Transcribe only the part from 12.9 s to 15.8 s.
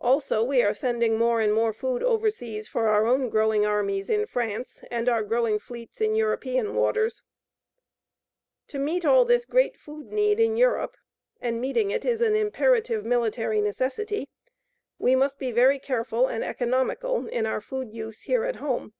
military necessity we must be very